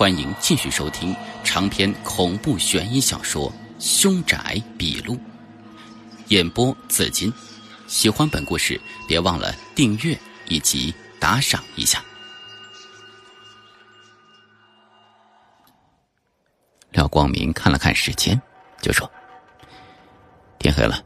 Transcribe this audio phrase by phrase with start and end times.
[0.00, 1.14] 欢迎继续收听
[1.44, 5.12] 长篇恐怖悬疑小说《凶宅笔录》，
[6.28, 7.30] 演播紫金。
[7.86, 10.18] 喜欢本故事，别忘了订阅
[10.48, 12.02] 以及打赏一下。
[16.92, 18.40] 廖光明看了看时间，
[18.80, 19.06] 就说
[20.58, 20.98] ：“天黑了，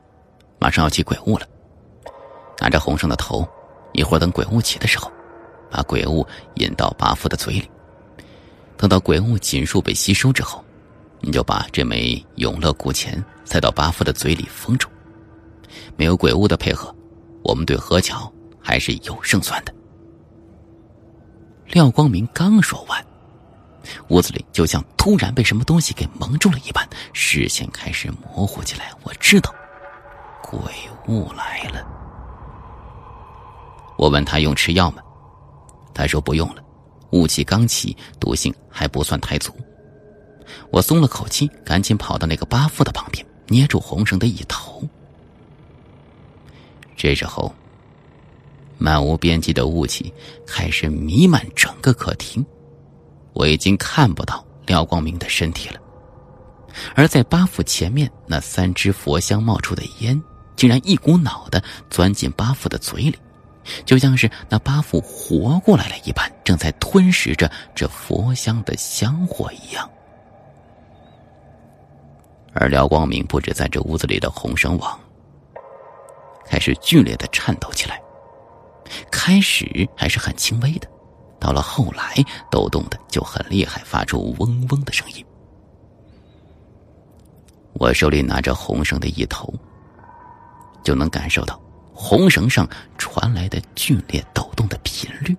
[0.61, 1.49] 马上要起鬼雾了。
[2.61, 3.45] 拿着红绳的头，
[3.93, 5.11] 一会儿等鬼雾起的时候，
[5.69, 6.25] 把鬼雾
[6.59, 7.69] 引到八夫的嘴里。”
[8.77, 10.63] 等到鬼物紧数被吸收之后，
[11.21, 14.89] 你就把这枚永乐古钱塞到巴夫的嘴里封住。
[15.97, 16.95] 没有鬼物的配合，
[17.43, 19.75] 我们对何桥还是有胜算的。
[21.69, 23.05] 廖光明刚说完，
[24.09, 28.93] 屋子里就像突然被什么东西给蒙住了一般，视线开始模糊起来。
[29.03, 29.55] 我知道，
[30.43, 30.59] 鬼
[31.09, 31.87] 物来了。
[33.97, 35.03] 我问他用吃药吗？
[35.95, 36.64] 他说不用了。
[37.15, 39.55] 雾气刚起，毒性还不算太足。
[40.71, 44.83] 我松了口气，赶紧跑到那个巴夫的旁边，捏住红绳的一头。
[46.97, 47.55] 这时候，
[48.79, 50.13] 漫无边际的雾气
[50.45, 52.45] 开始弥漫整个客厅，
[53.33, 55.81] 我已经看不到廖光明的身体了。
[56.97, 60.21] 而在巴夫前面，那三只佛香冒出的烟，
[60.57, 63.17] 竟然一股脑的钻进巴夫的嘴里。
[63.85, 69.89] 就像是那八副活过来了一般，正在吞食着这佛香的香火一样。
[72.53, 74.99] 而廖光明布置在这屋子里的红绳网
[76.47, 78.01] 开始剧烈的颤抖起来，
[79.11, 80.89] 开始还是很轻微的，
[81.41, 82.15] 到了后来
[82.51, 85.25] 抖动的就很厉害，发出嗡嗡的声音。
[87.73, 89.53] 我手里拿着红绳的一头，
[90.85, 91.61] 就能感受到。
[91.95, 95.35] 红绳上传来的剧烈抖动的频率，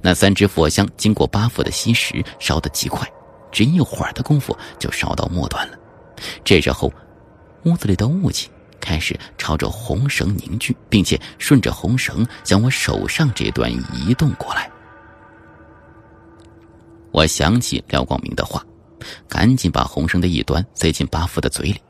[0.00, 3.06] 那三支佛香经过八副的吸食，烧得极快，
[3.52, 5.78] 只一会儿的功夫就烧到末端了。
[6.42, 6.92] 这时候，
[7.64, 8.50] 屋子里的雾气
[8.80, 14.70] 开始朝着红绳凝聚，并且顺着红绳向我手上这端移动过来。
[17.12, 18.64] 我想起廖光明的话，
[19.28, 21.80] 赶紧把红绳的一端塞进八副的嘴里。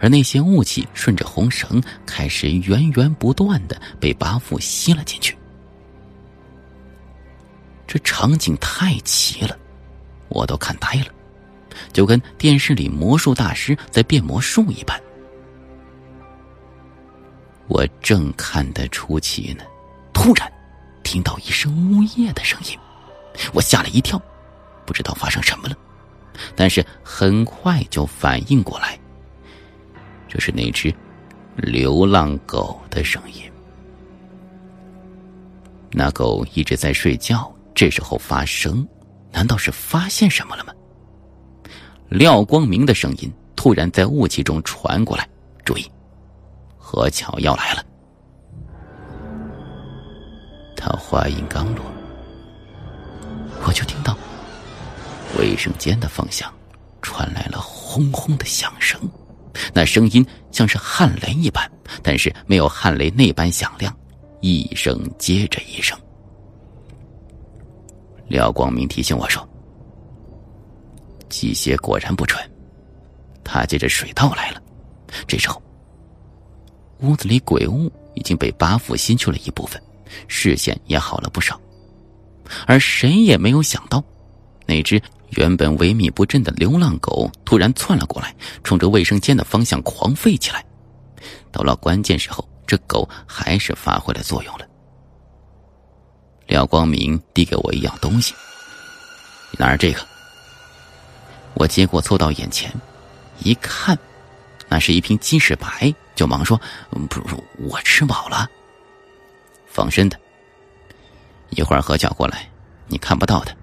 [0.00, 5.36] 而那些雾气顺着红绳开始源源不断的被八副吸了进去，
[7.86, 9.56] 这场景太奇了，
[10.28, 11.06] 我都看呆了，
[11.92, 14.98] 就跟电视里魔术大师在变魔术一般。
[17.68, 19.64] 我正看得出奇呢，
[20.12, 20.50] 突然
[21.02, 22.78] 听到一声呜咽的声音，
[23.52, 24.20] 我吓了一跳，
[24.86, 25.76] 不知道发生什么了，
[26.56, 28.98] 但是很快就反应过来。
[30.30, 30.94] 这是那只
[31.56, 33.42] 流浪狗的声音。
[35.90, 38.86] 那狗一直在睡觉，这时候发声，
[39.32, 40.72] 难道是发现什么了吗？
[42.08, 45.28] 廖光明的声音突然在雾气中传过来
[45.66, 45.84] ：“注意，
[46.78, 47.84] 何巧要来了。”
[50.76, 51.84] 他话音刚落，
[53.66, 54.16] 我就听到
[55.38, 56.52] 卫生间的方向
[57.02, 59.00] 传来了轰轰的响声。
[59.74, 61.70] 那声音像是旱雷一般，
[62.02, 63.94] 但是没有旱雷那般响亮，
[64.40, 65.98] 一声接着一声。
[68.28, 69.46] 廖光明提醒我说
[71.28, 72.40] ：“机械果然不准，
[73.42, 74.62] 他借着水道来了。”
[75.26, 75.60] 这时候，
[77.00, 79.82] 屋子里鬼物已经被八副吸去了一部分，
[80.28, 81.60] 视线也好了不少，
[82.66, 84.02] 而谁也没有想到，
[84.66, 85.02] 那只。
[85.36, 90.64] 原本萎靡不振的流浪狗突然窜了过来，冲着卫生间的方向狂吠起来。
[91.52, 94.66] 到了关键时候，这狗还是发挥了作用了。
[96.46, 98.34] 廖光明递给我一样东西，
[99.58, 100.04] 拿着这个。
[101.54, 102.72] 我接过凑到眼前，
[103.40, 103.96] 一看，
[104.68, 106.60] 那是一瓶鸡屎白，就忙说
[107.08, 108.48] ：“不，我吃饱了。”
[109.66, 110.18] 放心的，
[111.50, 112.48] 一会儿何巧过来，
[112.88, 113.56] 你看不到的。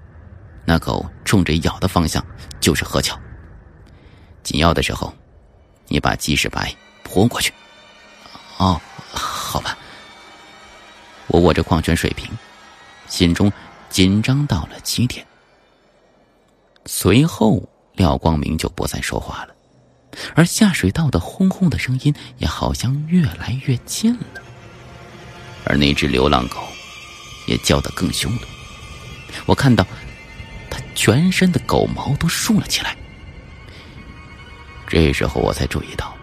[0.65, 2.25] 那狗冲着咬的方向
[2.61, 3.19] 就是何桥。
[4.43, 5.13] 紧要的时候，
[5.89, 7.53] 你把鸡屎白泼过去。
[8.57, 8.79] 哦，
[9.11, 9.77] 好吧。
[11.27, 12.31] 我握着矿泉水瓶，
[13.07, 13.51] 心中
[13.89, 15.27] 紧张到了极点。
[16.85, 17.61] 随后，
[17.93, 19.53] 廖光明就不再说话了，
[20.33, 24.41] 而下水道的轰轰的声音也好像越来越近了，
[25.65, 26.57] 而那只流浪狗
[27.47, 28.41] 也叫得更凶了。
[29.45, 29.85] 我看到。
[30.97, 32.97] 全身的狗毛都竖了起来。
[34.87, 36.17] 这时候我才注意到，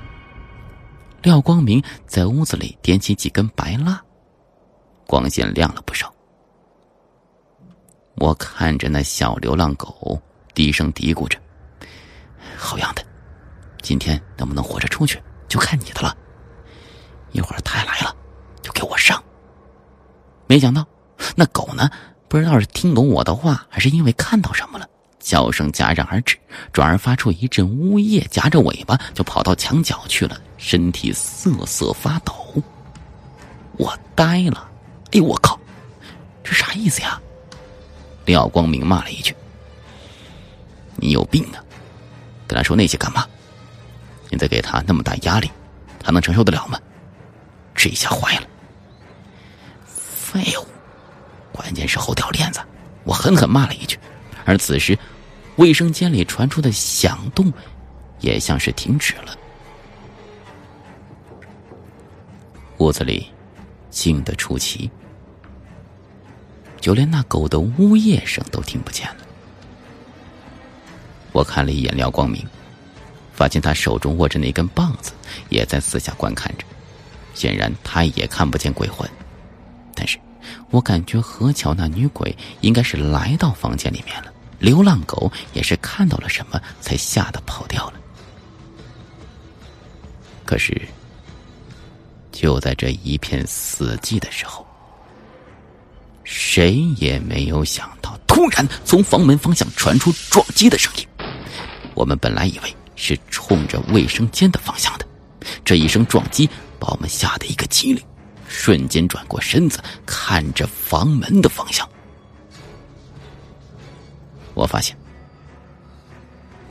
[1.22, 4.02] 廖光明在屋子里点起几根白蜡，
[5.06, 6.12] 光线亮了不少。
[8.16, 10.20] 我看着那小流浪狗，
[10.54, 11.38] 低声嘀咕着
[12.58, 13.04] ：“好样的，
[13.80, 16.16] 今天能不能活着出去，就看你的了。
[17.30, 18.14] 一会儿他来了，
[18.60, 19.22] 就给我上。”
[20.48, 20.84] 没想到，
[21.36, 21.88] 那狗呢，
[22.28, 24.88] 不知道是听懂我的话，还是因为看到什么了，
[25.20, 26.36] 叫声戛然而止，
[26.72, 32.34] 转而发出一阵呜咽，夹着尾巴就跑到墙角去了，身体瑟瑟发抖。
[33.76, 34.68] 我呆了，
[35.12, 35.58] 哎呦，我靠，
[36.42, 37.20] 这啥意思呀？
[38.24, 39.34] 廖光明骂了一句
[40.96, 41.62] ：“你有病啊！
[42.46, 43.26] 跟他说那些干嘛？
[44.30, 45.50] 你再给他那么大压力，
[46.00, 46.78] 他能承受得了吗？
[47.74, 48.46] 这下坏了！
[49.86, 50.66] 废物！
[51.54, 52.60] 关键是后掉链子！”
[53.04, 53.96] 我狠狠骂了一句。
[54.44, 54.98] 而此时，
[55.56, 57.52] 卫生间里传出的响动
[58.20, 59.38] 也像是停止了。
[62.78, 63.28] 屋子里
[63.90, 64.90] 静得出奇。
[66.80, 69.16] 就连那狗的呜咽声都听不见了。
[71.32, 72.46] 我看了一眼廖光明，
[73.32, 75.12] 发现他手中握着那根棒子，
[75.48, 76.64] 也在四下观看着。
[77.32, 79.08] 显然，他也看不见鬼魂。
[80.70, 84.32] 我感觉何巧那女鬼应该是来到房间里面了。
[84.58, 87.94] 流浪狗也是看到了什么，才吓得跑掉了。
[90.44, 90.80] 可是，
[92.32, 94.66] 就在这一片死寂的时候。
[96.24, 101.06] 谁也没有想到，突然从房门方向传出撞击的声音。
[101.94, 105.06] 我们本来以为是冲着卫生间的方向的，
[105.62, 108.02] 这一声撞击把我们吓得一个机灵，
[108.46, 111.88] 瞬间转过身子看着房门的方向。
[114.54, 114.96] 我发现，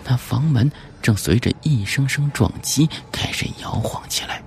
[0.06, 0.72] 那房门
[1.02, 4.42] 正随着一声声撞击开始摇晃起来。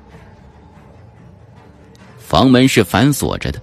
[2.18, 3.60] 房门是反锁着的。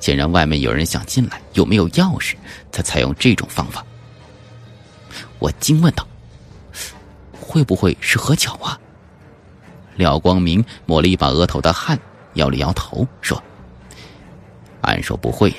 [0.00, 2.34] 显然，外面有人想进来，有没有钥匙，
[2.72, 3.84] 才采用这种方法？
[5.38, 6.06] 我惊问道
[7.38, 8.80] ：“会不会是何巧啊？”
[9.96, 11.98] 廖光明抹了一把额头的汗，
[12.34, 13.42] 摇了摇头，说
[14.82, 15.56] ：“按说不会呀，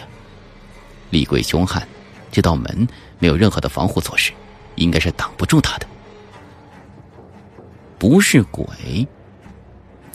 [1.10, 1.88] 厉鬼凶悍，
[2.32, 2.88] 这道门
[3.20, 4.32] 没有任何的防护措施，
[4.76, 5.88] 应该是挡不住他的。
[8.00, 9.08] 不是鬼，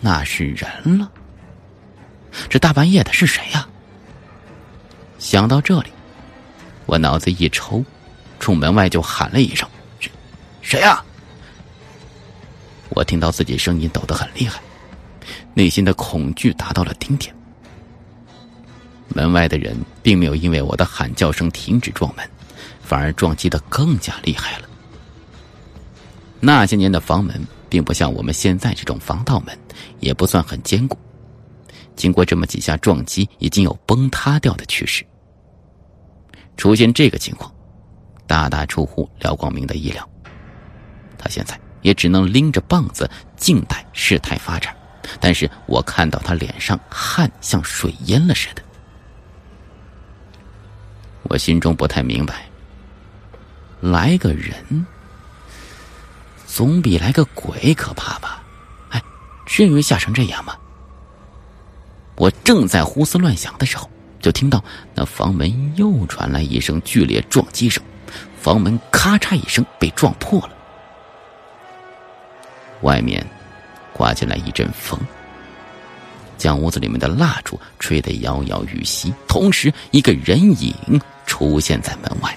[0.00, 1.11] 那是人了。
[2.49, 3.69] 这大半夜的是谁呀？”
[5.19, 5.91] 想到这里，
[6.85, 7.85] 我脑子一抽，
[8.38, 9.69] 冲门外就喊了一声
[10.00, 10.11] ：“谁？
[10.62, 11.02] 谁呀？”
[12.91, 14.61] 我听到自己声音抖得很厉害，
[15.55, 17.34] 内心的恐惧达到了顶点。
[19.08, 22.28] 门外的人并没有因为我的喊叫声停止撞门，
[22.82, 24.69] 反而撞击的更加厉害了。
[26.40, 29.58] 那些年的房门并不像我们现在这种防盗门，
[30.00, 30.99] 也不算很坚固。
[31.94, 35.05] 经过这么几下撞击，已经有崩塌掉的趋势。
[36.56, 37.50] 出现这个情况，
[38.26, 40.06] 大大出乎廖光明的意料。
[41.17, 44.76] 他现在也只能拎着棒子静待事态发展。
[45.20, 48.62] 但是我看到他脸上汗像水淹了似的，
[51.25, 52.47] 我心中不太明白。
[53.81, 54.87] 来个人
[56.47, 58.43] 总比来个鬼可怕吧？
[58.91, 59.03] 哎，
[59.44, 60.56] 至于吓成这样吗？
[62.17, 64.64] 我正在胡思乱想的时候，就听到
[64.94, 67.85] 那房门又传来一声剧烈撞击声，
[68.41, 70.57] 房门咔嚓一声被撞破了。
[72.80, 73.25] 外面
[73.97, 75.00] 刮进来一阵风，
[76.37, 82.37] 将屋子里面的蜡烛吹得摇摇欲熄，同时一个人影出现在门外。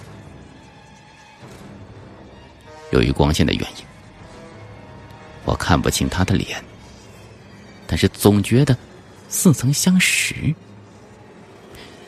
[2.92, 3.84] 由于光线的原因，
[5.44, 6.64] 我看不清他的脸，
[7.86, 8.76] 但是总觉得。
[9.32, 10.34] 似曾相识。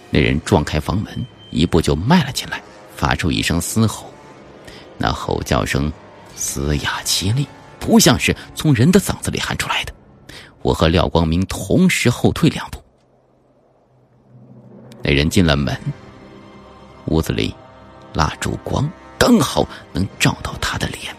[0.09, 2.59] 那人撞开房门，一步就迈了进来，
[2.95, 4.11] 发出一声嘶吼。
[4.97, 5.93] 那吼叫声
[6.35, 7.45] 嘶哑凄厉，
[7.81, 9.91] 不像是从人的嗓子里喊出来的。
[10.61, 12.81] 我和廖光明同时后退两步。
[15.01, 15.75] 那人进了门，
[17.05, 17.53] 屋子里
[18.13, 21.13] 蜡烛光刚好能照到他的脸。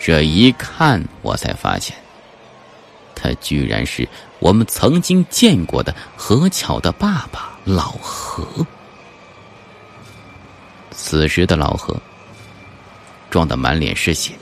[0.00, 1.96] 这一看，我才发现。
[3.14, 4.06] 他居然是
[4.40, 8.46] 我们曾经见过的何巧的爸爸老何。
[10.90, 11.96] 此时的老何
[13.36, 14.32] 撞得满脸是血，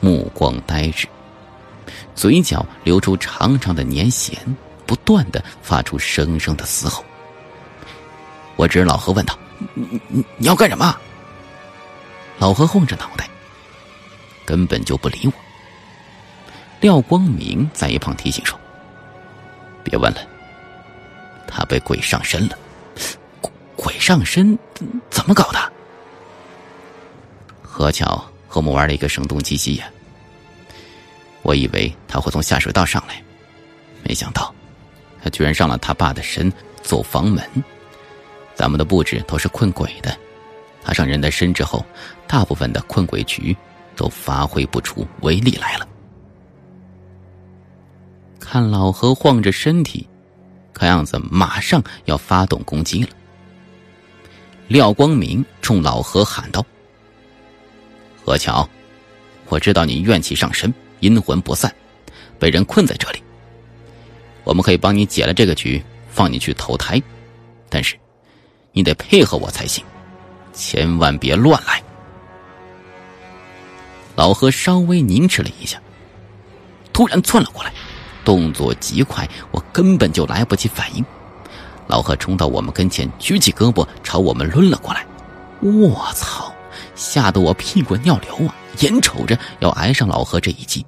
[0.00, 1.06] 目光呆滞，
[2.14, 4.32] 嘴角流出长长的粘涎，
[4.86, 7.04] 不断的发出声声的嘶吼。
[8.56, 9.38] 我指老何问道
[9.74, 10.98] ：“你你你要干什么？”
[12.40, 13.28] 老何晃着脑袋，
[14.46, 15.32] 根本就不理我。
[16.80, 18.58] 廖光明在一旁提醒说
[19.84, 20.20] ：“别问了，
[21.46, 22.56] 他被鬼上身了。”
[23.76, 24.58] 鬼上身，
[25.10, 25.72] 怎么搞的？
[27.76, 29.86] 何巧和我们玩了一个声东击西呀。
[31.42, 33.22] 我以为他会从下水道上来，
[34.02, 34.54] 没想到
[35.22, 36.50] 他居然上了他爸的身
[36.82, 37.46] 走房门。
[38.54, 40.16] 咱们的布置都是困鬼的，
[40.82, 41.84] 他上人的身之后，
[42.26, 43.54] 大部分的困鬼局
[43.94, 45.86] 都发挥不出威力来了。
[48.40, 50.08] 看老何晃着身体，
[50.72, 53.10] 看样子马上要发动攻击了。
[54.66, 56.64] 廖光明冲老何喊道
[58.26, 58.68] ：“何巧，
[59.48, 61.72] 我知道你怨气上身。”阴魂不散，
[62.40, 63.22] 被人困在这里。
[64.42, 65.80] 我们可以帮你解了这个局，
[66.10, 67.00] 放你去投胎，
[67.68, 67.96] 但是
[68.72, 69.84] 你得配合我才行，
[70.52, 71.80] 千万别乱来。
[74.16, 75.80] 老何稍微凝视了一下，
[76.92, 77.72] 突然窜了过来，
[78.24, 81.04] 动作极快，我根本就来不及反应。
[81.86, 85.06] 老何冲到我们跟前，举起胳膊朝我们抡了过来。
[85.60, 86.35] 我操！
[87.16, 88.54] 吓得我屁滚尿流啊！
[88.80, 90.84] 眼瞅着要挨上老何这一击，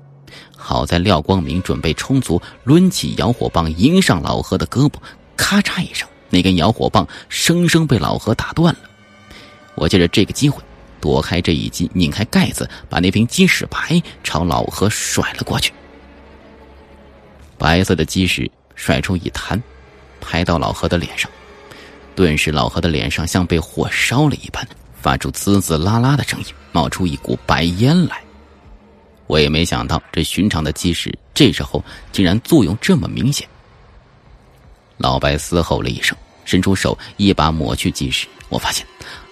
[0.55, 4.97] 好在廖光明准备充足，抡起摇火棒迎上老何的胳膊，
[5.39, 8.81] 咔嚓一声，那根摇火棒生生被老何打断了。
[9.75, 10.63] 我借着这个机会
[11.01, 15.73] 躲开这一击，拧开盖子，把那瓶鸡屎白朝老何甩了过去。
[17.57, 19.59] 白色的鸡屎甩出一滩，
[20.21, 21.31] 拍到老何的脸上，
[22.15, 24.69] 顿时老何的脸上像被火烧了一般。
[25.01, 28.21] 发出滋滋啦啦的声音，冒出一股白烟来。
[29.27, 33.47] 我也没想到，这寻常的鸡屎这时候竟然作用这么明显。
[34.97, 38.27] 老白嘶吼了一声，伸出手一把抹去鸡屎。
[38.49, 38.87] 我发现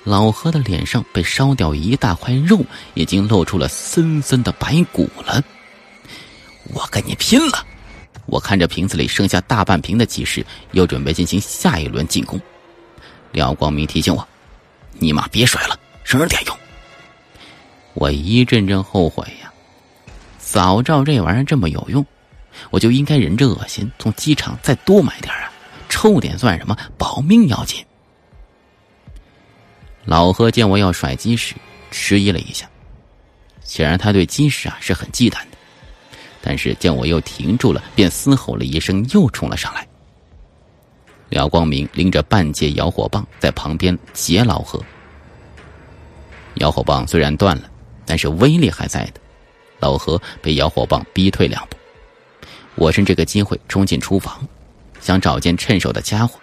[0.05, 2.63] 老何的脸上被烧掉一大块肉，
[2.95, 5.43] 已经露出了森森的白骨了。
[6.75, 7.65] 我跟你拼了！
[8.27, 12.39] 我看着瓶子里剩下大半瓶的鸡屎，又准备进行下一轮进攻。
[13.33, 14.29] 廖光明提醒我。
[14.99, 16.59] 你妈别甩了，省着点用。
[17.95, 19.53] 我一阵阵后悔呀，
[20.39, 22.05] 早知道这玩意儿这么有用，
[22.71, 25.51] 我就应该忍着恶心从机场再多买点啊，
[25.89, 26.77] 臭点算什么？
[26.99, 27.85] 保命要紧。
[30.05, 31.55] 老何见我要甩鸡屎，
[31.91, 32.69] 迟疑了一下，
[33.65, 35.57] 显然他对鸡屎啊是很忌惮的。
[36.41, 39.87] 但是见我又停住了，便嘶吼了一声，又冲了上来。
[41.29, 44.81] 廖光明拎着半截摇火棒在旁边截老何。
[46.55, 47.71] 摇火棒虽然断了，
[48.05, 49.21] 但是威力还在的。
[49.79, 51.77] 老何被摇火棒逼退两步，
[52.77, 54.47] 我趁这个机会冲进厨房，
[55.01, 56.41] 想找件趁手的家伙。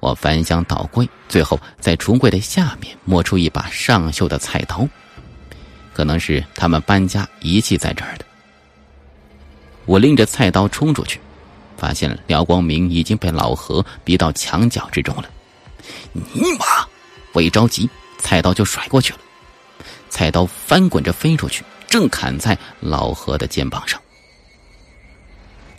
[0.00, 4.88] 我翻箱倒柜，最后在橱柜的下面摸出一把上锈的菜刀，
[5.92, 8.24] 可能是他们搬家遗弃在这儿的。
[9.84, 11.20] 我拎着菜刀冲出去。
[11.78, 15.30] 发现廖光明已经被老何逼到墙角之中了，
[16.12, 16.84] 尼玛！
[17.32, 19.20] 我一着急，菜刀就甩过去了，
[20.10, 24.00] 菜刀翻滚着飞出去，正砍在老何的肩膀上。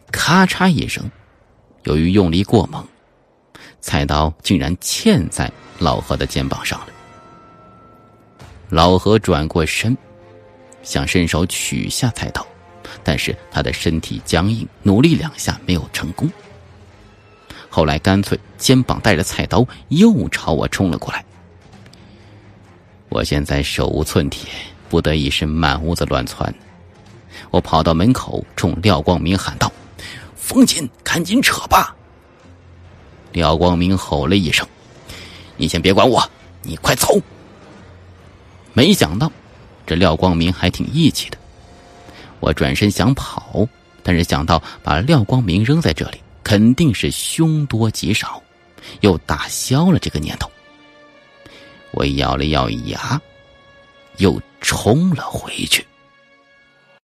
[0.10, 1.04] 咔嚓一声，
[1.84, 2.88] 由于用力过猛，
[3.82, 6.88] 菜刀竟然嵌在老何的肩膀上了。
[8.70, 9.98] 老何转过身，
[10.82, 12.46] 想伸手取下菜刀。
[13.04, 16.30] 但是他的身体僵硬，努力两下没有成功。
[17.70, 21.24] 后来干脆肩膀带着菜刀又朝我冲了过来。
[23.10, 24.50] 我现在手无寸铁，
[24.88, 26.54] 不得已是满屋子乱窜。
[27.50, 29.72] 我跑到门口，冲廖光明喊道
[30.36, 31.96] ：“冯琴，赶紧扯吧！”
[33.34, 34.68] 廖光明吼了一声
[35.58, 36.24] ：“你先别管我，
[36.62, 37.20] 你快走！”
[38.74, 39.32] 没想到，
[39.88, 41.38] 这廖光明还挺义气的。
[42.40, 43.68] 我转身想跑，
[44.04, 48.42] 但是想到把廖光明扔在这里，肯定是凶多吉少，
[49.02, 50.50] 又打消了这个念头。
[51.92, 53.20] 我咬了咬牙，
[54.18, 55.86] 又冲了回去。